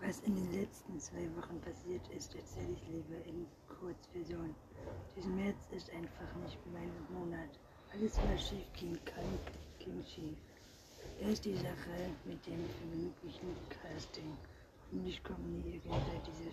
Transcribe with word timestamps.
Was 0.00 0.20
in 0.20 0.36
den 0.36 0.52
letzten 0.52 1.00
zwei 1.00 1.28
Wochen 1.36 1.60
passiert 1.60 2.06
ist, 2.16 2.32
erzähle 2.34 2.72
ich 2.72 2.88
lieber 2.88 3.16
in 3.26 3.46
Kurzversion. 3.66 4.54
Dieser 5.16 5.28
März 5.28 5.56
ist 5.72 5.90
einfach 5.90 6.34
nicht 6.44 6.58
mein 6.72 6.92
Monat. 7.10 7.50
Alles, 7.92 8.16
was 8.16 8.48
schief 8.48 8.72
gehen 8.74 8.98
kann, 9.04 9.38
ging 9.80 10.04
schief. 10.04 10.38
Erst 11.20 11.44
die 11.44 11.56
Sache 11.56 12.14
mit 12.24 12.46
dem 12.46 12.60
möglichen 12.94 13.56
Casting. 13.68 14.36
Und 14.92 15.04
ich 15.04 15.22
komme 15.24 15.42
nie 15.42 15.80
irgendwie 15.84 16.20
diese 16.26 16.50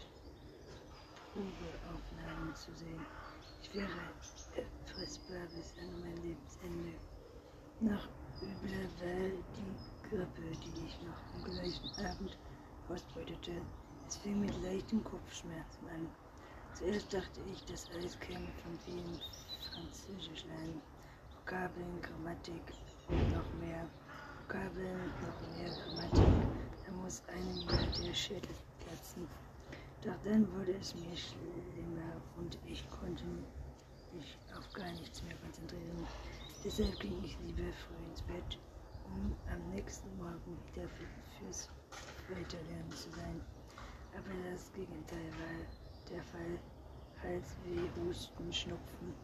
Probeaufnahmen 1.32 2.55
zu 2.55 2.73
sehen. 2.73 3.05
Ich 3.62 3.75
wäre 3.75 3.88
erfressbar 4.55 5.46
bis 5.55 5.71
an 5.77 6.02
mein 6.02 6.18
Lebensende. 6.23 6.98
Nach 7.80 8.07
übler 8.41 8.89
Wahl 9.02 9.32
die 9.55 10.09
Grippe, 10.09 10.41
die 10.41 10.86
ich 10.88 10.98
noch 11.02 11.21
am 11.36 11.43
gleichen 11.43 12.05
Abend 12.05 12.38
ausbeutete. 12.89 13.52
Es 14.07 14.17
fing 14.17 14.39
mit 14.39 14.53
leichten 14.63 15.03
Kopfschmerzen 15.03 15.88
an. 15.89 16.07
Zuerst 16.73 17.13
dachte 17.13 17.41
ich, 17.52 17.63
das 17.66 17.89
alles 17.95 18.20
käme 18.20 18.48
von 18.63 18.77
vielen 18.85 19.20
Französisch 19.71 20.45
lernen. 20.45 20.81
Vokabeln, 21.35 22.02
Grammatik 22.02 22.61
und 23.08 23.31
noch 23.31 23.53
mehr. 23.59 23.88
Vokabeln, 24.41 25.11
noch 25.21 25.58
mehr 25.58 25.70
Grammatik. 25.70 26.34
Da 26.85 26.91
muss 26.91 27.23
einem 27.27 27.58
ja 27.70 28.05
der 28.05 28.13
Schädel 28.13 28.55
platzen. 28.80 29.27
Doch 30.02 30.17
dann 30.23 30.52
wurde 30.53 30.73
es 30.80 30.94
mir 30.94 31.17
schlimmer 31.17 32.22
und 32.38 32.58
ich 32.67 32.88
konnte 32.89 33.23
mich 34.13 34.38
auf 34.55 34.72
gar 34.73 34.91
nichts 34.91 35.23
mehr 35.23 35.36
konzentrieren. 35.38 36.05
Deshalb 36.63 36.99
ging 36.99 37.23
ich 37.23 37.38
lieber 37.39 37.72
früh 37.73 38.09
ins 38.09 38.22
Bett, 38.22 38.59
um 39.05 39.36
am 39.52 39.70
nächsten 39.73 40.16
Morgen 40.17 40.58
wieder 40.67 40.88
fürs 41.39 41.70
Weiterlernen 42.29 42.91
zu 42.91 43.09
sein. 43.11 43.41
Aber 44.17 44.31
das 44.52 44.71
Gegenteil 44.73 45.31
war 45.39 45.66
der 46.09 46.23
Fall. 46.23 46.59
Halsweh, 47.22 47.89
Husten, 47.95 48.52
Schnupfen, 48.53 49.16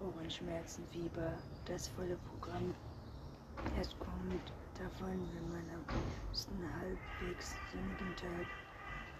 Ohrenschmerzen, 0.00 0.86
Fieber, 0.90 1.32
das 1.66 1.88
volle 1.88 2.16
Programm. 2.16 2.74
Erst 3.76 3.98
kommt 3.98 4.52
davon, 4.78 5.18
wenn 5.34 5.48
man 5.52 5.70
am 5.70 5.84
liebsten 5.92 6.56
halbwegs 6.80 7.56
sonnigen 7.70 8.16
Tag 8.16 8.46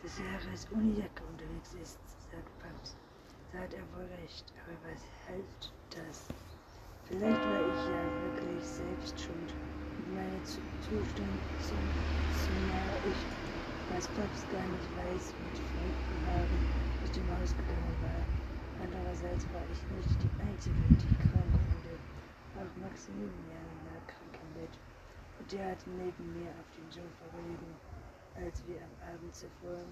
des 0.02 0.18
Jahres 0.18 0.66
ohne 0.72 0.92
Jacke 0.98 1.24
unterwegs 1.24 1.74
ist, 1.74 1.98
sagt 2.30 2.58
Paps. 2.60 2.96
Da 3.52 3.58
hat 3.58 3.74
er 3.74 3.82
wohl 3.94 4.06
recht, 4.20 4.52
aber 4.64 4.76
was 4.90 5.02
heißt 5.28 5.72
das? 5.90 6.30
Vielleicht 7.04 7.44
war 7.44 7.60
ich 7.60 7.86
ja 7.88 8.02
wirklich 8.24 8.64
selbst 8.64 9.20
schuld 9.20 9.54
meine 10.14 10.38
so, 10.46 10.94
so 11.58 11.74
nah 12.70 12.94
ich, 13.10 13.20
was 13.90 14.06
Paps 14.14 14.46
gar 14.48 14.62
nicht 14.62 14.90
weiß, 14.94 15.34
mit 15.34 15.56
fremden 15.58 16.18
Haaren 16.30 16.64
aus 17.02 17.10
dem 17.10 17.26
Haus 17.34 17.50
gegangen 17.50 17.96
war. 17.98 18.22
Andererseits 18.78 19.44
war 19.50 19.66
ich 19.74 19.82
nicht 19.90 20.14
die 20.22 20.34
Einzige, 20.38 20.78
die 21.02 21.14
krank 21.18 21.50
wurde. 21.50 21.94
Auch 22.62 22.72
Maximilian 22.78 23.70
lag 23.90 24.02
krank 24.06 24.34
im 24.38 24.50
Bett 24.54 24.74
und 25.40 25.50
der 25.50 25.74
hat 25.74 25.82
neben 25.86 26.24
mir 26.38 26.50
auf 26.62 26.68
dem 26.78 26.88
Sofa 26.94 27.26
gelegen, 27.34 27.74
als 28.38 28.62
wir 28.70 28.78
am 28.86 28.94
Abend 29.02 29.34
zuvor 29.34 29.82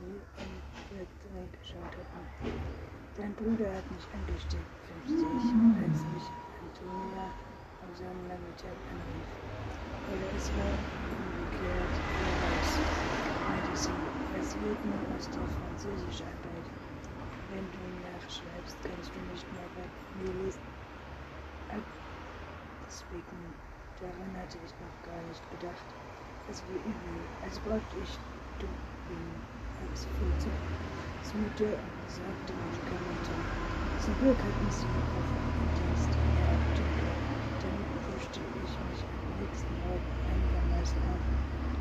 nie 0.00 0.20
im 0.40 0.52
Bett 0.88 1.12
geschaut 1.60 1.92
hatten. 2.00 2.24
Dein 3.16 3.32
Bruder 3.36 3.68
hat 3.76 3.88
mich 3.92 4.06
angesteckt, 4.12 4.72
50, 5.04 5.24
als 5.84 6.00
mich 6.12 6.26
Antonia 6.64 7.32
Sonnennachmittag 7.96 8.76
anrief. 8.92 9.30
Oder 10.12 10.28
es 10.36 10.52
war 10.56 10.76
umgekehrt, 11.16 11.94
weiß, 12.40 12.80
meinte 13.48 13.74
sie, 13.76 13.90
was 14.36 14.54
wird 14.60 14.84
nun 14.84 15.02
aus 15.16 15.28
der 15.30 15.46
Französischarbeit? 15.46 16.66
Wenn 17.50 17.66
du 17.72 17.82
nachschreibst, 18.04 18.76
kannst 18.82 19.10
du 19.14 19.20
nicht 19.32 19.46
mehr 19.52 19.68
bei 19.74 19.86
mir 20.20 20.32
lesen. 20.44 20.60
Deswegen, 22.86 23.54
daran 24.00 24.32
hatte 24.40 24.58
ich 24.64 24.74
noch 24.78 24.96
gar 25.02 25.22
nicht 25.28 25.44
gedacht. 25.50 25.88
Es 26.48 26.62
war 26.68 26.76
übel, 26.76 27.16
als 27.42 27.58
brauchte 27.60 27.96
ich 28.02 28.18
Dumping 28.58 29.42
als 29.82 30.06
Foto. 30.18 30.50
Mutter 31.34 31.66
und 31.82 32.00
besorgte 32.06 32.54
Medikamente. 32.54 33.34
Zum 33.98 34.14
Glück 34.16 34.38
hatten 34.38 34.70
sie 34.70 34.86
auf 34.86 35.28
einen 35.34 35.68
Dienst 35.74 36.08
in 36.08 36.38
Apotheke. 36.46 37.10
Damit 37.60 37.90
puschte 38.06 38.40
ich 38.62 38.72
mich 38.88 39.02
am 39.04 39.40
nächsten 39.42 39.74
Morgen 39.82 40.12
einigermaßen 40.22 41.02
auf, 41.12 41.26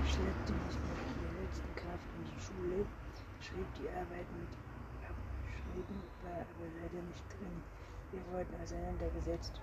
schleppte 0.09 0.53
mich 0.65 0.75
mit 0.81 1.07
der 1.13 1.31
letzten 1.39 1.71
Kraft 1.75 2.09
in 2.17 2.23
die 2.25 2.41
Schule, 2.41 2.85
schrieb 3.39 3.69
die 3.77 3.87
Arbeit 4.05 4.29
mit 4.37 4.53
abschreiben, 5.01 5.97
war 6.21 6.45
aber 6.45 6.67
leider 6.81 7.01
nicht 7.09 7.25
drin. 7.33 7.57
Wir 8.11 8.21
wurden 8.31 8.53
auseinandergesetzt 8.61 9.53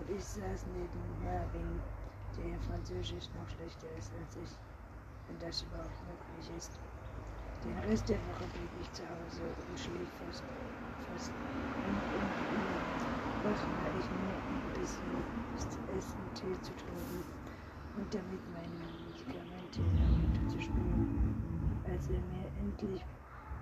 und 0.00 0.10
ich 0.10 0.24
saß 0.24 0.66
neben 0.74 1.02
Marvin, 1.22 1.80
der 2.36 2.46
in 2.50 2.60
Französisch 2.66 3.30
noch 3.38 3.48
schlechter 3.54 3.86
ist 3.98 4.10
als 4.18 4.36
ich, 4.42 4.52
wenn 5.28 5.38
das 5.38 5.62
überhaupt 5.62 6.00
möglich 6.10 6.50
ist. 6.58 6.72
Den 7.62 7.78
Rest 7.86 8.08
der 8.08 8.18
Woche 8.26 8.46
blieb 8.58 8.72
ich 8.80 8.92
zu 8.92 9.02
Hause 9.06 9.42
und 9.70 9.78
schlief 9.78 10.10
fast, 10.18 10.42
fast 11.06 11.32
und, 11.86 12.02
und, 12.18 12.34
und 12.50 12.66
war 13.42 13.94
ich 13.94 14.10
nur, 14.10 14.34
ein 14.34 14.72
bisschen 14.74 15.14
zu 15.56 15.78
essen, 15.96 16.20
Tee 16.34 16.60
zu 16.60 16.74
trinken 16.74 17.22
und 17.96 18.12
damit 18.12 18.42
meine 18.52 18.86
Medikamente 19.06 19.80
herunterzuspülen. 20.02 21.06
Als 21.86 22.08
er 22.08 22.18
mir 22.18 22.46
endlich 22.60 23.02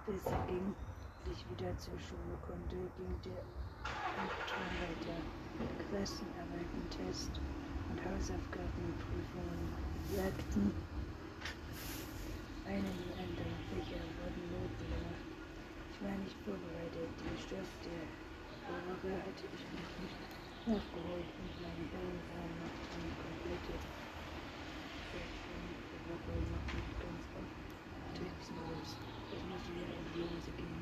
besser 0.06 0.36
ging 0.46 0.68
und 0.68 1.32
ich 1.32 1.40
wieder 1.48 1.72
zur 1.78 1.96
Schule 1.96 2.36
konnte, 2.44 2.76
ging 2.76 3.14
der 3.24 3.40
Anton 4.20 4.68
weiter. 4.84 5.16
Klassenarbeiten, 5.88 6.82
Test 6.90 7.30
und 7.88 7.98
Hausaufgabenprüfungen 8.04 9.70
sagten, 10.12 10.74
eine 12.66 12.90
die 12.90 13.14
anderen 13.16 13.56
Fächer 13.70 14.02
wurden 14.18 14.44
Noten. 14.50 14.92
Ich 15.94 15.98
war 16.02 16.16
nicht 16.20 16.36
vorbereitet. 16.44 17.08
Den 17.22 17.38
Stoff 17.38 17.70
der 17.86 18.04
Woche 18.66 19.12
hatte 19.24 19.44
ich 19.46 19.64
noch 19.72 19.94
nicht 20.04 20.20
nachgeholt 20.66 21.30
und 21.38 21.52
meine 21.62 21.84
Hirn 21.88 22.18
war 22.34 22.48
noch 22.60 22.76
eine 22.92 23.10
komplette 23.24 23.78
Woche 26.04 26.34
noch 26.50 26.66
nicht 26.74 26.92
ganz 27.00 27.24
auf 27.38 27.48
Textlos. 28.12 29.13
Hose 29.34 30.54
gehen. 30.56 30.78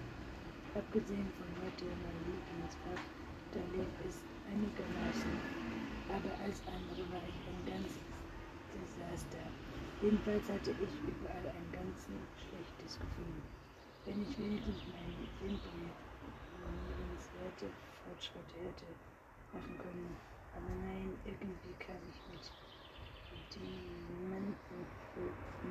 Abgesehen 0.74 1.28
von 1.40 1.48
heute 1.64 1.86
mein 1.88 2.18
Lieblingsfach, 2.28 3.00
da 3.52 3.60
lief 3.72 3.88
es 4.04 4.20
einigermaßen. 4.48 5.32
Aber 6.12 6.32
als 6.44 6.60
andere 6.68 7.00
war 7.12 7.24
ich 7.24 7.38
ein 7.48 7.64
ganzes 7.64 8.04
Desaster. 8.72 9.40
Jedenfalls 10.02 10.46
hatte 10.52 10.72
ich 10.72 10.92
überall 11.08 11.48
ein 11.48 11.68
ganz 11.72 12.08
schlechtes 12.12 13.00
Gefühl. 13.00 13.40
Wenn 14.04 14.20
ich 14.20 14.36
wenigstens 14.36 14.84
meine 14.92 15.24
imprimierenswerte 15.40 17.72
Fortschritte 18.04 18.60
hätte 18.68 18.84
machen 19.52 19.78
können. 19.78 20.16
Aber 20.56 20.72
nein, 20.84 21.08
irgendwie 21.24 21.74
kam 21.80 21.96
ich 22.10 22.20
mit 22.32 22.44
Dementen 23.56 24.80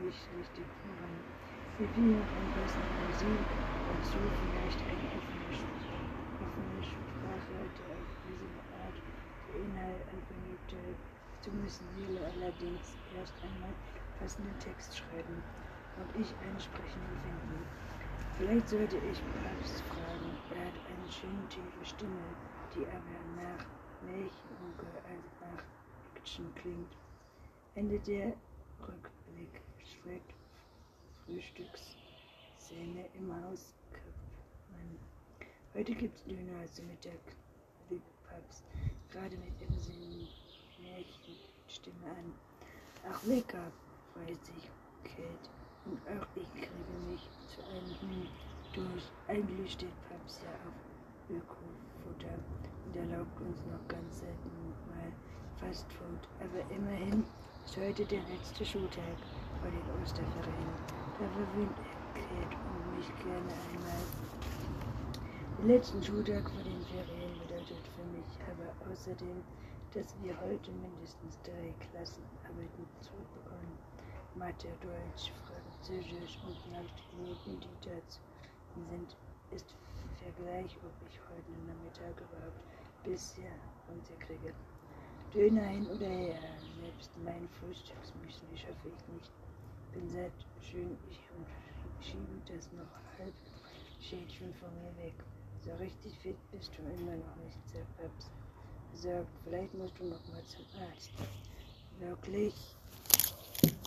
nicht 0.02 0.24
richtig 0.38 0.66
voran. 0.82 1.16
Fiel 1.78 1.88
noch 2.04 2.28
ein 2.36 2.52
bisschen 2.54 2.84
Musik 3.08 3.40
dazu, 3.88 4.20
vielleicht 4.20 4.82
eine 4.86 5.08
offene, 5.08 5.48
offene 6.38 6.84
Sprache, 6.84 7.58
der 7.80 7.88
auf 7.96 8.12
diese 8.28 8.50
Art 8.84 8.98
der 9.48 9.56
Inhalt 9.62 10.02
anfängte 10.12 10.78
zu 11.42 11.50
müssen, 11.52 11.86
wähle 11.98 12.20
allerdings 12.36 12.98
erst 13.18 13.34
einmal 13.42 13.74
passenden 14.20 14.58
Text 14.60 14.98
schreiben 14.98 15.42
und 15.98 16.22
ich 16.22 16.30
einen 16.44 16.60
sprechenden 16.60 17.18
finden. 17.24 17.66
Vielleicht 18.38 18.70
sollte 18.70 18.98
ich 18.98 19.22
Papst 19.42 19.82
fragen. 19.90 20.30
Er 20.54 20.68
hat 20.68 20.78
eine 20.86 21.12
schöne 21.12 21.48
tiefe 21.50 21.86
Stimme, 21.86 22.22
die 22.76 22.86
aber 22.86 23.18
nach 23.42 23.66
Märchenonkel 24.06 24.92
als 25.08 25.28
nach 25.42 25.64
Action 26.16 26.54
klingt. 26.56 26.94
Ende 27.76 27.98
der 28.00 28.34
Rückblick 28.86 29.62
schreckt 29.82 30.41
Frühstücksszene 31.32 33.06
im 33.14 33.32
Haus. 33.34 33.74
Heute 35.74 35.94
gibt's 35.96 36.26
Döner 36.26 36.70
zum 36.74 36.88
Mittag, 36.88 37.22
Big 37.88 38.02
Pubs, 38.28 38.64
gerade 39.10 39.38
mit 39.38 39.62
Imsen 39.62 40.28
Märchenstimme 40.82 42.06
an. 42.06 42.34
Ach, 43.10 43.24
lecker! 43.24 43.72
Feuchtigkeit 44.14 45.50
und 45.86 46.00
auch 46.10 46.28
ich 46.36 46.52
kriege 46.52 46.98
mich 47.10 47.30
zu 47.48 47.64
einem 47.64 48.02
Hund 48.02 48.30
durch. 48.74 49.04
Eigentlich 49.30 49.72
steht 49.72 50.10
Paps 50.10 50.42
ja 50.44 50.52
auf 50.68 50.76
Ökofutter 51.30 52.38
und 52.86 52.96
erlaubt 52.98 53.40
uns 53.40 53.58
noch 53.72 53.88
ganz 53.88 54.20
selten 54.20 54.74
mal 54.90 55.14
Fastfood. 55.62 56.28
Aber 56.42 56.76
immerhin 56.76 57.24
ist 57.66 57.78
heute 57.78 58.06
der 58.06 58.22
letzte 58.24 58.66
Schultag 58.66 59.16
vor 59.62 59.72
den 59.72 60.04
Osterferien. 60.04 61.11
Er 61.22 61.30
verwöhnt 61.30 61.78
erklärt 61.78 62.54
und 62.66 62.98
mich 62.98 63.06
gerne 63.22 63.54
einmal. 63.70 64.04
Den 65.60 65.68
letzten 65.68 66.02
Schultag 66.02 66.50
vor 66.50 66.64
den 66.64 66.82
Ferien 66.82 67.38
bedeutet 67.46 67.86
für 67.94 68.06
mich 68.10 68.26
aber 68.50 68.74
außerdem, 68.92 69.44
dass 69.94 70.16
wir 70.24 70.34
heute 70.42 70.72
mindestens 70.72 71.38
drei 71.44 71.70
Klassenarbeiten 71.78 72.90
zurückbekommen. 73.02 73.78
Mathe, 74.34 74.74
Deutsch, 74.82 75.30
Französisch 75.46 76.40
und 76.42 76.58
Nachtnoten, 76.74 77.60
die 77.60 77.78
dazu 77.86 78.20
sind, 78.90 79.16
ist 79.52 79.76
Vergleich, 80.18 80.76
ob 80.82 80.94
ich 81.08 81.20
heute 81.30 81.54
Nachmittag 81.70 82.18
überhaupt 82.18 82.62
bisher 83.04 83.54
unterkriege. 83.90 84.54
Döner 85.34 85.70
hin 85.70 85.86
oder 85.86 86.08
her, 86.08 86.40
selbst 86.82 87.12
mein 87.24 87.48
Frühstücksmüsli 87.60 88.58
schaffe 88.58 88.90
ich 88.90 89.14
nicht. 89.14 89.32
Bin 89.94 90.10
sehr 90.10 90.32
schön 90.62 90.98
ich 91.10 91.20
schiebe 92.08 92.42
das 92.48 92.72
noch 92.72 92.92
halb 93.20 93.34
Schädchen 94.00 94.54
von 94.54 94.70
mir 94.82 95.04
weg. 95.04 95.14
So 95.66 95.72
richtig 95.76 96.18
fit 96.20 96.38
bist 96.52 96.72
du 96.78 96.82
immer 96.82 97.18
noch 97.18 97.36
nicht, 97.44 97.60
sagt 97.68 97.98
Babs. 97.98 98.32
Sagt, 98.94 99.28
vielleicht 99.44 99.74
musst 99.74 100.00
du 100.00 100.06
noch 100.06 100.28
mal 100.30 100.44
zum 100.46 100.66
Arzt. 100.80 101.12
Wirklich? 102.00 102.54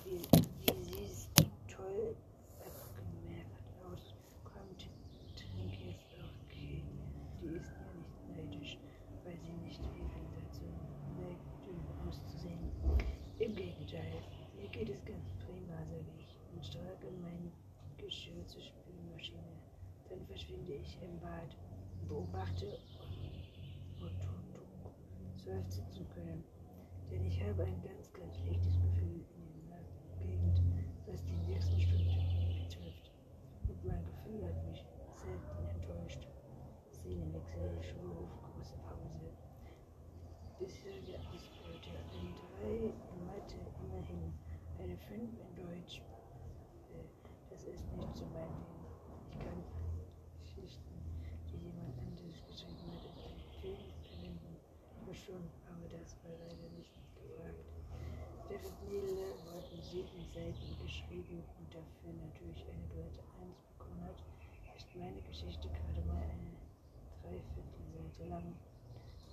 Wie, 0.05 0.21
wie 0.61 0.85
siehst 0.85 1.31
du 1.37 1.45
toll 1.69 2.15
abgemerkt 2.61 3.65
aus. 3.91 4.15
Kommt, 4.45 4.89
trink 5.35 5.73
jetzt 5.81 6.15
auch 6.21 6.33
okay. 6.47 6.85
Die 7.41 7.57
ist 7.57 7.73
ja 7.73 7.89
nicht 7.97 8.53
neidisch, 8.53 8.79
weil 9.25 9.39
sie 9.41 9.53
nicht 9.65 9.81
eben 9.81 10.27
dazu 10.37 10.65
neigt, 11.19 12.07
auszusehen. 12.07 12.71
Im 13.39 13.55
Gegenteil, 13.57 14.23
mir 14.65 14.71
geht 14.71 14.89
es 14.89 15.05
ganz 15.05 15.29
prima, 15.45 15.77
sage 15.85 16.09
ich 16.19 16.39
und 16.55 16.65
strage 16.65 17.11
mein 17.21 17.53
Geschirr 17.99 18.47
zur 18.47 18.63
Spülmaschine. 18.63 19.61
Dann 20.09 20.25
verschwinde 20.27 20.73
ich 20.73 20.97
im 21.03 21.21
Bad, 21.21 21.55
beobachte 22.09 22.79
und 24.01 25.39
seufzen 25.39 25.85
zu 25.91 26.03
können. 26.05 26.43
Denn 27.11 27.27
ich 27.27 27.43
habe 27.43 27.65
ein 27.65 27.83
ganz, 27.83 28.11
ganz 28.15 28.39
schlechtes 28.39 28.81
Gefühl 28.81 29.21
in 29.37 29.69
der 29.69 29.85
Gegend, 30.19 30.63
was 31.07 31.23
die 31.25 31.53
nächsten 31.53 31.79
Stunden 31.79 32.65
betrifft. 32.65 33.13
Und 33.69 33.85
mein 33.85 34.03
Gefühl 34.07 34.49
hat 34.49 34.67
mich 34.71 34.83
selten 35.15 35.69
enttäuscht. 35.77 36.27
Szenenwechsel, 36.91 37.83
Schulhof, 37.83 38.31
große 38.41 38.77
Pause. 38.79 39.29
Bisherige 40.59 41.19
Ausbeute, 41.29 41.91
ein 42.15 42.35
3 42.63 42.69
in 42.69 42.85
immerhin 42.85 43.04
eine 44.95 45.03
5 45.03 45.41
in 45.41 45.55
Deutsch. 45.59 45.99
Äh, 46.95 47.03
das 47.51 47.65
ist 47.65 47.83
nicht 47.97 48.15
so 48.17 48.27
mein 48.31 48.47
Ding. 48.63 48.87
Ich 49.31 49.39
kann 49.43 49.59
Geschichten, 50.39 50.95
die 51.51 51.59
jemand 51.67 51.99
anderes 51.99 52.39
geschrieben 52.47 52.95
hat, 52.95 53.19
verwenden. 54.07 54.55
Aber 55.03 55.15
schon, 55.15 55.51
aber 55.67 55.87
das 55.91 56.15
war 56.23 56.39
leider 56.39 56.71
nicht 56.79 56.95
gefragt. 57.19 57.67
Während 58.49 58.79
Nele 58.87 59.35
wurden 59.51 59.83
sieben 59.83 60.23
Seiten 60.31 60.71
geschrieben 60.79 61.43
und 61.43 61.75
dafür 61.75 62.13
natürlich 62.15 62.63
eine 62.71 62.87
glatte 62.95 63.23
1 63.43 63.59
bekommen 63.75 64.05
hat, 64.05 64.23
ist 64.77 64.95
meine 64.95 65.21
Geschichte 65.23 65.69
gerade 65.75 66.07
mal 66.07 66.23
eine 66.23 66.55
Dreiviertelseite 67.19 68.31
lang. 68.31 68.55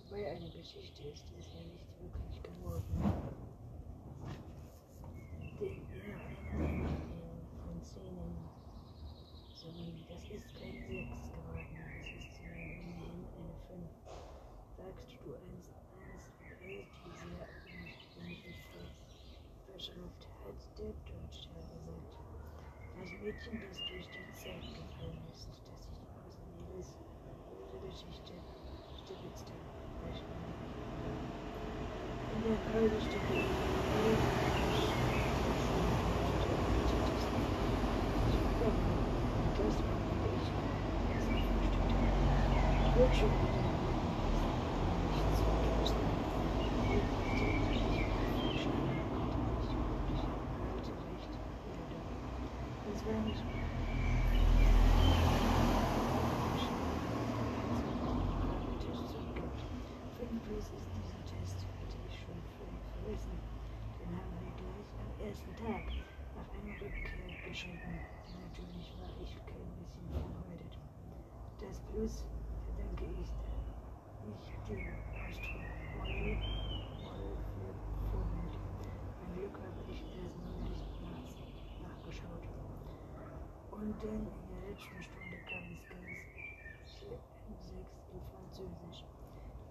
Wobei 0.10 0.26
eine 0.26 0.50
Geschichte 0.50 1.04
ist 1.04 1.30
es 1.38 1.54
ja 1.54 1.62
nicht 1.70 1.86
wirklich 2.02 2.42
geworden. 2.42 3.62
Denn 5.62 5.78
ja, 5.94 6.18
eine 6.58 6.90
von 7.62 7.78
Szenen, 7.84 8.34
sondern 9.54 9.94
das 10.10 10.24
ist 10.24 10.50
kein 10.58 10.74
6 10.74 10.90
geworden, 10.90 11.78
das 12.02 12.08
ist 12.18 12.42
ja 12.42 12.50
immerhin 12.50 13.30
eine 13.38 13.54
5. 13.70 13.86
Sagst 14.76 15.06
du 15.22 15.38
1, 15.38 15.70
1, 16.02 16.34
hält 16.62 16.90
wie 17.06 17.14
sehr 17.14 17.46
benötigte 18.18 18.82
Verschrift 19.82 20.28
hat 20.46 20.78
der 20.78 20.94
Deutscher 21.10 21.50
gesagt. 21.58 22.14
Das 23.02 23.10
Mädchen, 23.18 23.58
das 23.68 23.82
durch 23.90 24.06
die 24.14 24.30
Zeit 24.38 24.62
gefallen 24.78 25.18
ist, 25.34 25.50
das 25.66 25.82
sich 25.90 26.06
aus 26.22 26.38
Neles 26.54 26.94
böse 27.74 27.90
Geschichte 27.90 28.34
stibitzte, 29.02 29.54
wahrscheinlich. 30.06 30.62
In 32.30 32.44
der 32.46 32.62
Keulestücke 32.70 33.42
wird 42.94 43.16
schon 43.16 43.32
wieder. 43.32 43.62
Nichts 45.10 45.42
vergessen. 45.42 46.22
Heute 50.72 50.92
recht, 50.92 51.34
wieder 51.66 51.88
da. 51.90 52.91
Nicht 53.02 53.44
Fünf 60.18 60.44
plus 60.46 60.66
ist 60.70 60.90
dieser 60.94 61.22
Test, 61.26 61.66
hatte 61.82 61.98
ich 62.08 62.16
schon 62.22 62.38
völlig 62.62 62.86
vergessen. 62.94 63.34
Den 63.98 64.14
haben 64.14 64.38
wir 64.38 64.54
gleich 64.54 64.90
am 65.02 65.10
ersten 65.18 65.50
Tag 65.58 65.82
nach 66.38 66.50
einer 66.54 66.78
Rückkehr 66.78 67.50
geschrieben. 67.50 67.98
Natürlich 68.38 68.94
war 69.02 69.10
ich 69.18 69.34
kein 69.50 69.66
bisschen 69.82 70.06
verheudet. 70.14 70.78
Das 71.58 71.82
Plus 71.90 72.24
verdanke 72.70 73.10
ich 73.18 73.34
dem 74.70 74.94
Ausdruck 75.18 75.66
Moll, 75.98 76.38
Moll 77.02 77.34
für 77.50 77.74
Vorbild. 78.14 78.56
Mein 79.18 79.34
Glück 79.34 79.58
habe 79.58 79.82
ich 79.90 80.06
erst 80.06 80.38
neulich 80.38 80.86
nachts 81.02 81.34
nachgeschaut. 81.82 82.46
Und 83.72 83.82
dann 83.82 83.91
in 84.04 84.26
der 84.26 84.62
letzten 84.66 84.98
Stunde 85.04 85.38
kam 85.46 85.62
es 85.78 85.86
ganz 85.86 86.18
für 86.98 87.14
M6 87.54 87.86
in 88.10 88.22
Französisch. 88.34 89.06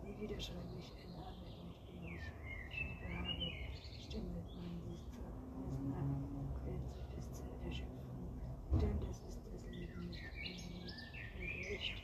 Nie 0.04 0.14
wieder 0.22 0.38
schreibe 0.38 0.70
ich 0.78 0.86
eine 1.02 1.18
Arbeit 1.18 1.50
mit 1.66 1.74
wenig 1.90 2.22
Schiebe 2.70 3.10
habe. 3.10 3.50
Stimme 3.98 4.30
man 4.30 4.46
sich 4.46 4.62
meist 4.86 5.10
ab, 5.18 6.14
quält 6.62 6.86
sich 6.86 7.02
bis 7.10 7.26
zur 7.34 7.50
Erschöpfung. 7.66 8.30
Denn 8.78 9.00
das 9.02 9.18
ist 9.18 9.42
das 9.50 9.66
Leben 9.66 10.06
nicht 10.06 10.22
ungerecht. 11.34 11.98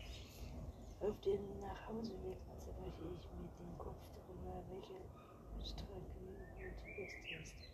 Auf 0.99 1.15
dem 1.23 1.61
Nachhauseweg 1.63 2.43
zerbreche 2.59 3.07
ich 3.07 3.27
mit 3.39 3.55
dem 3.55 3.79
Kopf 3.79 4.03
darüber, 4.19 4.67
welche 4.75 4.99
Strategie 5.63 6.43
gut 6.59 7.39
ist. 7.39 7.71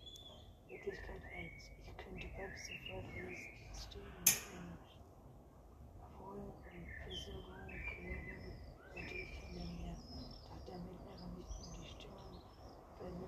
Möglichkeit 0.68 1.22
1. 1.40 1.72
Ich 1.88 1.96
könnte 1.96 2.26
Bob 2.36 2.52
sofort 2.58 3.08
ins 3.16 3.51
Mir. 3.82 4.22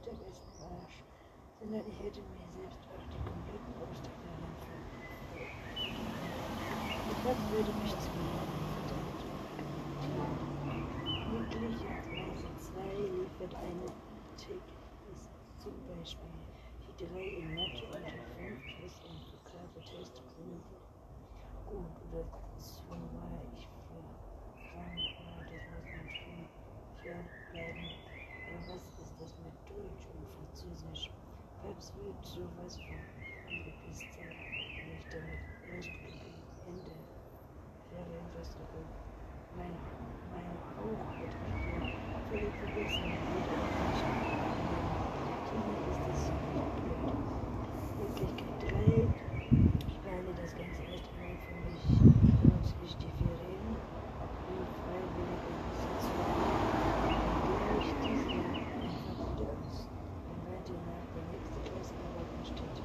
Die 0.05 0.55
sondern 1.59 1.83
ich 1.89 1.99
hätte 1.99 2.21
mir 2.21 2.47
selbst 2.55 2.87
auch 2.87 3.05
die 3.11 3.19
kompletten 3.25 3.75
Osterferien 3.83 4.55
Mit 7.09 7.19
Bob 7.25 7.39
würde 7.51 7.73
mich 7.83 7.95
zwingen, 7.99 8.55
Möglicherweise 11.33 12.49
2 12.59 12.79
liefert 13.11 13.55
eine 13.57 13.89
täglich 14.37 14.85
zum 15.59 15.75
Beispiel 15.89 16.37
die 16.87 17.07
3 17.07 17.21
in 17.43 17.55
Mathe 17.57 17.85
und 17.91 18.07
die 18.07 18.89
5 18.89 19.34
plus 19.81 20.11
im 20.11 20.15
Vokabeltest 20.15 20.31
sind 20.37 20.63
gut 21.67 21.95
oder 22.13 22.25
zumal 22.59 23.43
ich 23.55 23.69
aber 25.19 25.43
das 25.45 25.63
muss 25.71 25.87
man 25.91 26.07
schon 26.15 26.49
was 28.69 28.83
ist 28.83 29.15
das 29.21 29.33
mit 29.41 29.57
Deutsch 29.69 30.07
und 30.15 30.27
wird 31.63 32.25
sowas 32.25 32.75
von 32.77 33.01
angepisst 33.49 34.09
sein, 34.15 34.35
wenn 34.77 34.91
ich 34.95 35.07
damit 35.11 35.43
erst 35.75 35.89
gegen 35.89 36.35
Ende 36.67 36.95
Ferien 37.91 38.27
festgestellt 38.37 38.93
mein, 39.57 39.75
mein 40.33 40.53
Hauch 40.77 41.07
hat 41.19 41.33
hier 41.47 41.83
völlig 42.31 42.55
vergessen, 42.55 43.05
wie 43.05 43.43
der 43.49 43.63
Somit 45.55 45.81
ist 45.91 46.05
es 46.11 46.21
Möglichkeit 48.05 48.59
3. 48.59 49.07
Ich 49.87 49.97
plane 50.03 50.33
das 50.35 50.53
Ganze 50.59 50.83
erst 50.91 51.09
einmal 51.15 51.39
für 51.47 51.57
mich. 51.63 51.83
Benutze 52.43 52.75
ich 52.85 52.95
die 52.99 53.13
Ferien, 53.15 53.79
wie 54.51 54.67
freiwillige 54.83 55.53
Sitzungen, 55.79 56.35
der 57.45 57.75
ich 57.79 57.91
dieses 58.03 58.27
Jahr 58.35 58.51
einfach 58.51 59.31
wieder 59.31 59.47
aus. 59.55 59.87
Wenn 60.27 60.41
weiter 60.51 60.75
nach 60.75 61.07
der 61.15 61.25
nächste 61.31 61.59
Klassenarbeit 61.71 62.43
steht. 62.43 62.83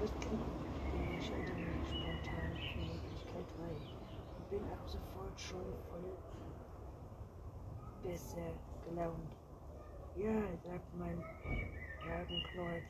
Das 0.00 0.12
klingt 0.20 0.44
die 0.92 1.04
Entscheidung 1.16 1.64
spontan 1.88 2.52
für 2.60 2.84
Möglichkeit 2.84 3.46
3 3.56 3.72
und 3.72 4.44
bin 4.50 4.62
ab 4.68 4.84
sofort 4.84 5.36
schon 5.40 5.63
besser 8.02 8.52
gelaunt. 8.86 9.36
Ja, 10.16 10.30
sagt 10.62 10.96
mein 10.96 11.18
Magen 12.06 12.42
knurrt, 12.52 12.82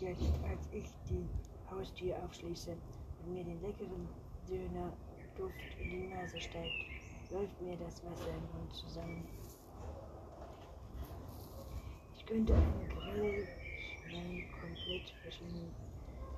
jetzt 0.00 0.32
als 0.48 0.68
ich 0.72 0.90
die 1.08 1.26
Haustür 1.70 2.16
aufschließe 2.22 2.72
und 2.72 3.32
mir 3.32 3.44
den 3.44 3.60
leckeren 3.62 4.08
Döner-Duft 4.48 5.54
in 5.80 5.90
die 5.90 6.06
Nase 6.08 6.40
steigt, 6.40 6.84
läuft 7.30 7.60
mir 7.62 7.76
das 7.76 8.04
Wasser 8.04 8.28
im 8.28 8.58
Mund 8.58 8.72
zusammen. 8.74 9.26
Ich 12.16 12.26
könnte 12.26 12.54
einen 12.54 12.88
Grill 12.88 13.46
schnell 14.02 14.44
komplett 14.60 15.10
verschlingen. 15.22 15.72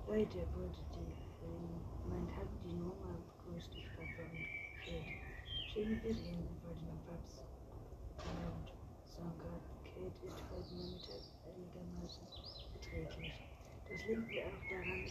Leute, 0.06 0.38
wurde 0.54 0.78
die, 0.94 2.08
man 2.08 2.26
hat 2.36 2.48
die 2.64 2.74
Nummer 2.74 3.18
verwirrt. 3.96 4.48
Schöne 4.84 5.27
Ferien, 5.78 6.42
wollte 6.66 6.84
noch 6.90 6.98
Babs. 7.06 7.38
Und 8.18 8.66
Sanka, 9.06 9.46
Kate 9.86 10.26
heute 10.50 10.74
Nachmittag 10.74 11.22
einigermaßen 11.46 12.26
erträglich. 12.74 13.38
Das 13.86 14.02
liegt 14.10 14.26
mir 14.26 14.42
auch 14.50 14.58
daran, 14.66 15.06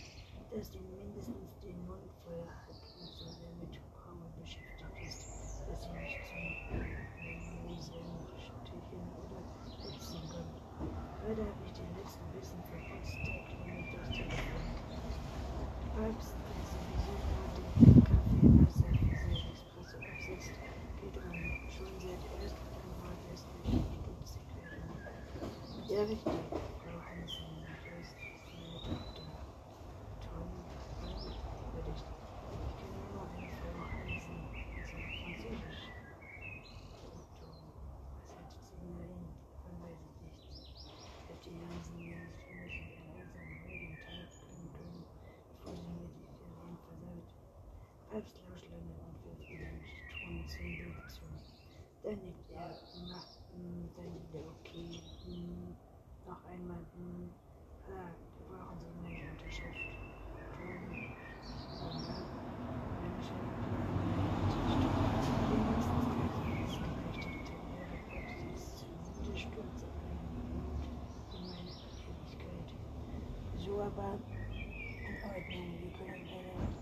dass 0.52 0.68
sie 0.68 0.84
mindestens 0.84 1.56
den 1.64 1.88
Mund 1.88 2.12
voll 2.20 2.44
hat 2.52 2.68
und 2.68 2.76
so 3.16 3.32
sehr 3.32 3.48
mit 3.64 3.80
Frauen 3.96 4.28
beschäftigt 4.36 4.92
ist, 5.08 5.64
dass 5.72 5.88
sie 5.88 5.96
nicht 5.96 6.20
zum 6.28 6.44
Museumstichen 7.64 9.08
oder 9.24 9.40
putzen 9.72 10.20
kann. 10.28 10.52
Heute 11.24 11.48
habe 11.48 11.64
ich 11.64 11.72
den 11.80 11.96
letzten 11.96 12.28
Bissen 12.36 12.60
verputzt, 12.68 13.16
der 13.24 13.40
klingelt 13.48 13.96
das 13.96 14.12
Telefon. 14.12 14.68
Babs, 15.96 16.36
der 16.36 16.60
sowieso 16.68 17.16
gerade 17.24 17.64
den 17.80 18.04
Kaffee 18.04 18.52
Wasser 18.60 18.92
für 18.92 19.16
sein 19.16 19.40
Espresso 19.48 19.98
absetzt, 19.98 20.54
geht 21.02 21.18
ran. 21.18 21.42
Schon 21.74 21.94
seit 22.00 22.22
erst 22.42 22.58
ein 22.70 22.92
Wort 23.02 23.18
lässt 23.30 23.50
mich 23.58 23.82
stutzig 23.98 24.46
werden. 24.54 24.94
Ja, 25.90 26.02
richtig, 26.04 26.38
Frau 26.54 26.98
Hansen, 27.02 27.66
das 27.66 27.82
ist 27.98 28.14
meine 28.54 28.78
Tochter. 28.86 29.26
Tom, 30.22 30.50
Tom, 31.02 31.18
würdigt. 31.74 32.06
Ich 32.06 32.76
kenne 32.78 33.02
nur 33.10 33.26
eine 33.26 33.50
Frau 33.58 33.74
Hansen, 33.90 34.38
also 34.54 34.98
Französisch. 35.18 35.82
Tom, 36.94 37.18
was 38.22 38.38
hat 38.38 38.50
sie 38.54 38.78
mir 38.86 39.02
hin? 39.02 39.26
Man 39.66 39.76
weiß 39.82 39.98
es 39.98 40.18
nicht. 40.22 40.46
Hat 41.26 41.40
die 41.42 41.58
Hansen 41.58 41.98
mir 42.06 42.22
nicht 42.22 42.38
für 42.46 42.54
mich 42.54 42.76
einen 42.78 43.18
einsamen 43.18 43.58
ruhigen 43.66 43.98
Tag 43.98 44.28
gönnen 44.28 44.70
können, 44.76 45.02
bevor 45.56 45.74
sie 45.74 45.88
mir 45.88 46.10
die 46.12 46.26
Ferien 46.36 46.78
versaut. 46.84 47.30
Papst 48.12 48.36
lauscht 48.44 48.68
lange 48.72 48.96
und 49.08 49.16
wird 49.24 49.40
wieder 49.48 49.72
mit 49.72 49.88
Ton 50.12 50.44
zum 50.48 50.68
Bild 50.68 51.00
zu. 51.12 51.24
Dann 52.08 52.20
nickt 52.24 52.50
er, 52.52 52.70
mm, 53.52 53.90
dann 53.98 54.14
wieder 54.30 54.40
okay. 54.48 55.02
Mm, 55.26 55.76
noch 56.26 56.46
einmal, 56.46 56.80
ah, 57.88 58.16
da 58.40 58.46
brauchen 58.48 58.80
Sie 58.80 58.94
meine 59.04 59.20
Unterschrift. 59.30 59.82
So 73.56 73.82
aber 73.82 74.20
in 75.08 75.24
Ordnung, 75.24 75.80
wir 75.82 75.92
können 75.92 76.30
eine 76.32 76.74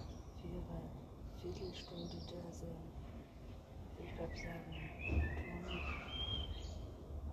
Viertelstunde 1.42 2.22
da 2.28 2.52
sein. 2.54 2.92
Ich 3.98 4.16
glaube 4.16 4.38
sagen, 4.38 4.95
Ton 5.66 5.82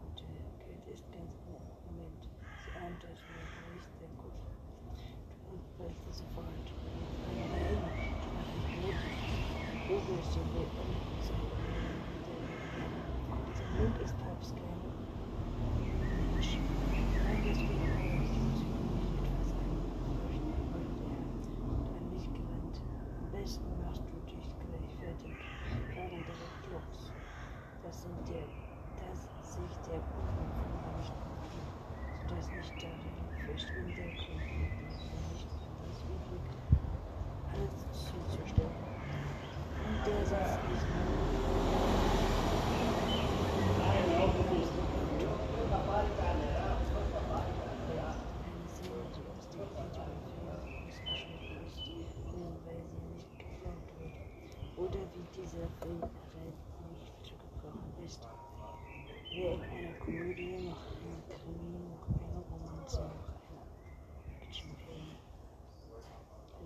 und 0.01 0.21
äh, 0.23 0.49
Kate 0.59 0.91
ist 0.91 1.05
ganz 1.13 1.37
im 1.45 1.53
Moment. 1.85 2.25
Sie 2.65 2.73
ahnt 2.73 3.03
das 3.03 3.21
mir 3.29 3.45
nicht 3.75 3.93
sehr 3.99 4.09
gut. 4.17 4.33
Und 5.53 5.61
weiß 5.79 6.01
das 6.07 6.19
sofort. 6.19 6.47
Nein, 7.25 7.53
nein, 7.53 7.93
mach 8.33 8.49
ich 8.57 8.69
gut. 8.73 8.97
Google 9.87 10.19
ist 10.19 10.33
so 10.33 10.41
wie 10.41 10.65
Dieser 13.49 13.69
Mund 13.77 13.99
ist 13.99 14.19
Papst 14.19 14.57
gerne. 14.57 14.89
Nein, 17.25 17.43
das 17.45 17.59
geht 17.59 17.69
nicht. 17.69 18.17
Ich 18.33 18.65
muss 18.65 18.65
mich 18.65 19.13
etwas 19.21 19.53
an. 19.61 19.77
So 20.09 20.25
schnell 20.33 20.65
wollte 20.73 21.05
er 21.05 21.25
und 21.69 21.87
an 21.97 22.11
mich 22.11 22.33
gewandt. 22.33 22.81
Am 23.21 23.31
besten 23.31 23.69
machst 23.85 24.03
du 24.09 24.17
dich 24.25 24.57
gleich 24.57 24.97
fertig. 25.01 25.37
Fahre 25.95 26.25
direkt 26.25 26.67
los. 26.73 27.13
Das 27.83 28.03
sind 28.03 28.29
der, 28.29 28.47
das 28.97 29.29
sich 29.43 29.77
der 29.91 29.99
Boden 29.99 30.49
von 30.55 30.71
meinem 30.73 31.03
Schnupfen, 31.03 31.67
sodass 32.21 32.53
nicht 32.53 32.75
darin 32.81 33.19
verschwinde 33.45 34.03
könnte, 34.23 34.55
mir 34.55 34.71
nicht 35.35 35.51
anderes 35.51 35.99
übrig, 36.07 36.47
alles 37.53 37.91
zuzustimmen. 37.91 38.87
Und 39.85 40.07
der 40.07 40.25
Satz 40.25 40.59
ist 40.73 40.87
eine 40.87 41.13
Szene, 48.69 49.05
die 49.15 49.27
aus 49.37 49.49
dem 49.51 49.67
Videofilm 49.69 50.63
ausgeschnitten 50.87 51.57
ist, 51.67 51.83
nur 52.33 52.53
weil 52.65 52.83
sie 52.87 53.03
nicht 53.15 53.39
gefilmt 53.39 53.91
wird. 53.99 55.12
Wie 55.23 55.41
dieser 55.41 55.69
Film 55.79 56.03
erreicht 56.03 56.67
nicht 56.91 57.15
zugebrochen 57.23 57.95
ist. 58.05 58.27
Wer 59.31 59.55
in 59.55 59.63
einer 59.63 59.95
Komödie 59.99 60.67
noch 60.67 60.83
eine 60.83 61.23
Krimi, 61.31 61.79
noch 61.95 62.07
eine 62.11 62.43
Romanze, 62.51 63.03
noch 63.07 63.31
eine 63.31 64.43
Actionfilm. 64.43 65.15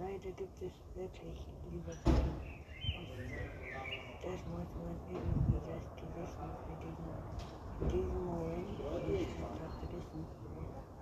Leider 0.01 0.31
gibt 0.33 0.63
es 0.63 0.73
wirklich 0.97 1.39
Libertine. 1.71 2.33
Das 4.25 4.41
muss 4.49 4.71
man 4.73 4.97
irgendwie 5.13 5.61
das 5.69 5.85
Gewissen 6.01 6.51
bedienen. 6.65 7.21
In 7.81 7.89
diesem 7.89 8.25
Moment 8.25 8.79
habe 8.89 9.13
ich 9.13 9.37
einfach 9.37 9.69
vergessen. 9.85 10.25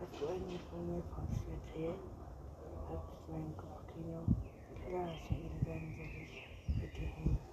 Hast 0.00 0.20
du 0.20 0.26
eigentlich 0.26 0.62
von 0.70 1.02
Post 1.14 1.46
erzählen? 1.46 2.02
Hat 2.90 3.06
mein 3.30 3.56
Kopfkino. 3.56 4.26
Klar, 4.88 5.14
viele 5.28 5.54
sagen, 5.64 5.94
sag 5.96 6.14
ich. 6.18 6.54
Bitte 6.66 7.00
hin. 7.00 7.43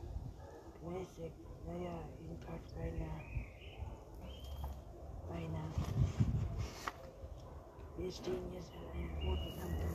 Mäßig, 0.83 1.31
naja, 1.65 1.95
jedenfalls 2.19 2.73
beinahe. 2.73 3.21
Beinahe. 5.29 5.71
Wir 7.97 8.11
stehen 8.11 8.53
jetzt 8.53 8.71
an 8.73 8.79
einer 8.99 9.13
roten 9.29 9.61
Ampel. 9.61 9.91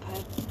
Papst. 0.00 0.48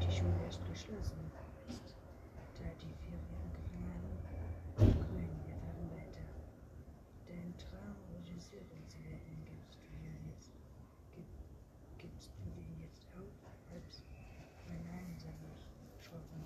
Die 0.00 0.12
Schule 0.14 0.38
erst 0.44 0.60
geschlossen 0.66 1.20
ist, 1.68 1.94
da 2.58 2.64
die 2.80 2.94
Ferien 3.02 3.34
angefangen 3.40 3.88
haben. 3.88 4.92
Grün, 5.00 5.32
wir 5.46 5.56
fahren 5.56 5.88
weiter. 5.96 6.26
Dein 7.26 7.54
Traum, 7.56 7.96
Regisseurin 8.14 8.84
zu 8.88 8.98
werden, 9.04 9.44
gibst 9.46 9.78
du 9.80 9.88
dir 9.88 10.12
jetzt, 10.28 10.50
gib, 11.14 11.28
gibst 11.98 12.30
du 12.36 12.42
den 12.52 12.80
jetzt 12.82 13.06
auf? 13.16 13.32
Halbs? 13.70 14.02
Nein, 14.68 14.82
nein, 14.84 15.16
sag 15.18 15.36
ich, 15.40 15.64
trocken. 16.04 16.44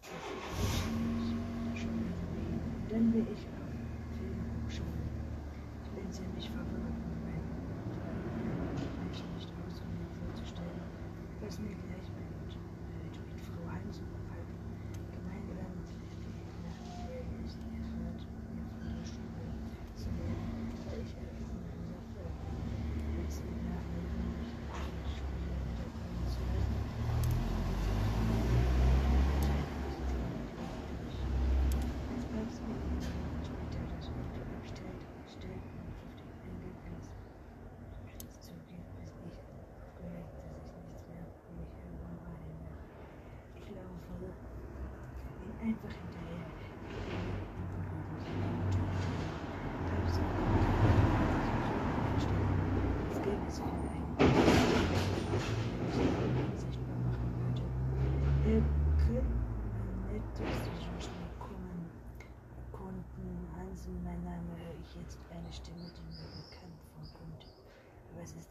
Das 0.00 0.24
ist 0.32 0.88
nicht 0.96 1.82
schon 1.82 1.98
Dann 2.98 3.14
will 3.14 3.28
ich 3.32 3.57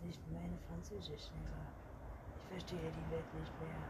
nicht 0.08 0.24
meine 0.32 0.58
Französischlehrer. 0.72 1.68
Ich 2.40 2.46
verstehe 2.48 2.80
die 2.80 3.12
Welt 3.12 3.28
nicht 3.36 3.52
mehr. 3.60 3.84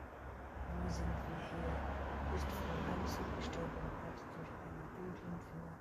Wo 0.65 0.89
sind 0.89 1.05
wir 1.05 1.37
hier? 1.45 1.73
Bist 2.33 2.45
du 2.49 2.55
von 2.57 2.77
einem 2.89 3.05
Zug 3.05 3.29
gestorben 3.37 3.77
und 3.85 3.97
hast 4.01 4.25
durch 4.33 4.49
einen 4.49 4.81
dunklen 4.97 5.39
Finger 5.45 5.77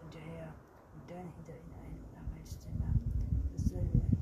hinterher 0.00 0.48
und 0.96 1.04
dann 1.10 1.28
hinter 1.36 1.52
in 1.52 1.70
ein 1.84 2.00
Arbeitszimmer. 2.16 2.96
Das 3.52 3.68
soll 3.68 4.13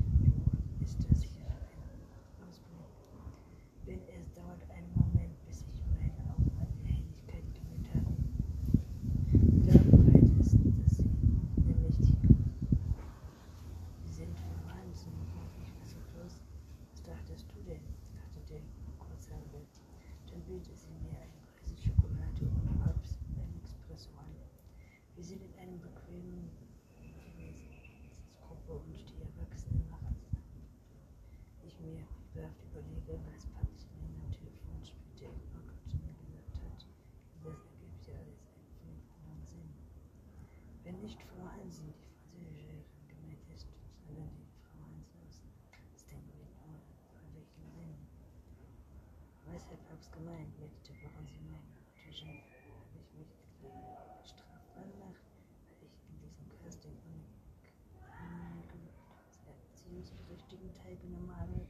Ebene 60.92 61.20
male. 61.24 61.64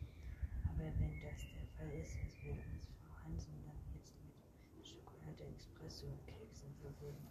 Aber 0.66 0.82
wenn 0.98 1.14
das 1.22 1.46
der 1.54 1.66
Fall 1.78 1.94
ist, 1.94 2.18
was 2.26 2.42
will 2.42 2.58
uns 2.58 2.90
Frau 2.98 3.14
Hansen 3.22 3.54
dann 3.62 3.78
jetzt 3.94 4.18
mit 4.18 4.34
Schokolade, 4.82 5.46
Express 5.46 6.02
und 6.02 6.18
Keksen 6.26 6.74
verbinden. 6.82 7.30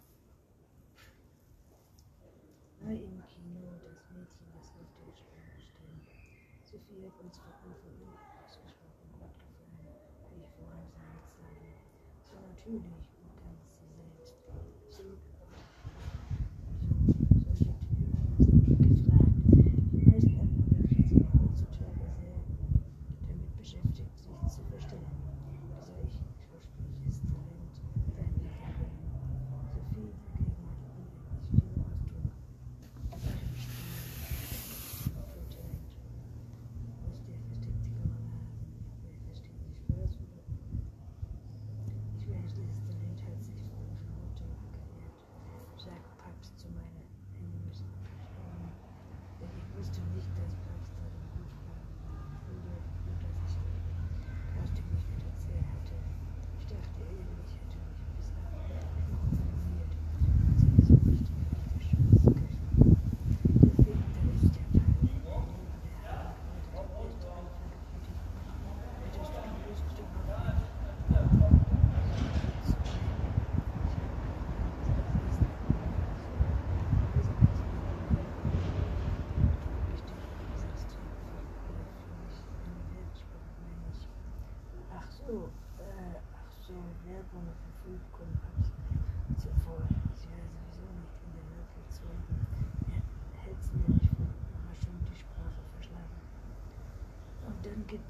Neu 2.80 2.96
im 2.96 3.20
Kino, 3.28 3.76
das 3.84 4.08
Mädchen, 4.08 4.48
das 4.56 4.72
auf 4.72 4.88
der 4.96 5.12
Spur 5.12 5.52
steht. 5.60 6.08
Sophie 6.64 7.04
hat 7.04 7.20
uns 7.20 7.36
von 7.36 7.52
Anfang 7.60 7.92
ausgesprochen 8.40 9.12
gut 9.12 9.28
gefallen, 9.36 9.92
wie 10.32 10.40
ich 10.40 10.48
vorhin 10.56 10.88
sagte. 10.96 11.44
So 12.24 12.40
natürlich. 12.40 13.01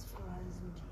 as 0.02 0.10
far 0.10 0.34
as 0.48 0.91